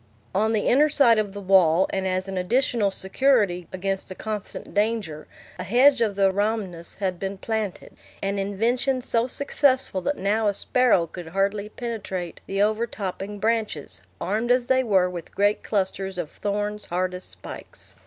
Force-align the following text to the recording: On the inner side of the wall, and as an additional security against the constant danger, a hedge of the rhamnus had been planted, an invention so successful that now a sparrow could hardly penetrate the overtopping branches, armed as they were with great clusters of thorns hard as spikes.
On 0.33 0.51
the 0.51 0.67
inner 0.67 0.89
side 0.89 1.19
of 1.19 1.31
the 1.31 1.39
wall, 1.39 1.85
and 1.91 2.07
as 2.07 2.27
an 2.27 2.35
additional 2.35 2.89
security 2.89 3.67
against 3.71 4.09
the 4.09 4.15
constant 4.15 4.73
danger, 4.73 5.27
a 5.59 5.63
hedge 5.63 6.01
of 6.01 6.15
the 6.15 6.31
rhamnus 6.31 6.95
had 6.95 7.19
been 7.19 7.37
planted, 7.37 7.93
an 8.19 8.39
invention 8.39 9.03
so 9.03 9.27
successful 9.27 10.01
that 10.01 10.17
now 10.17 10.47
a 10.47 10.55
sparrow 10.55 11.05
could 11.05 11.27
hardly 11.27 11.69
penetrate 11.69 12.39
the 12.47 12.63
overtopping 12.63 13.37
branches, 13.37 14.01
armed 14.19 14.49
as 14.49 14.65
they 14.65 14.83
were 14.83 15.07
with 15.07 15.35
great 15.35 15.61
clusters 15.61 16.17
of 16.17 16.31
thorns 16.31 16.85
hard 16.85 17.13
as 17.13 17.23
spikes. 17.23 17.93